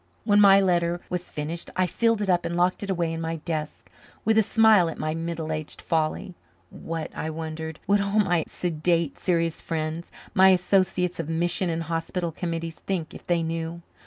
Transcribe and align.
When 0.23 0.41
my 0.41 0.59
letter 0.59 0.99
was 1.11 1.29
finished 1.29 1.69
I 1.75 1.85
sealed 1.85 2.23
it 2.23 2.27
up 2.29 2.43
and 2.43 2.55
locked 2.55 2.81
it 2.81 2.89
away 2.89 3.13
in 3.13 3.21
my 3.21 3.35
desk 3.35 3.87
with 4.25 4.35
a 4.35 4.41
smile 4.41 4.89
at 4.89 4.97
my 4.97 5.13
middle 5.13 5.51
aged 5.51 5.79
folly. 5.79 6.33
What, 6.71 7.15
I 7.15 7.29
wondered, 7.29 7.79
would 7.85 8.01
all 8.01 8.17
my 8.17 8.45
sedate, 8.47 9.19
serious 9.19 9.61
friends, 9.61 10.09
my 10.33 10.49
associates 10.49 11.19
of 11.19 11.29
mission 11.29 11.69
and 11.69 11.83
hospital 11.83 12.31
committees 12.31 12.79
think 12.79 13.13
if 13.13 13.27
they 13.27 13.43
knew. 13.43 13.83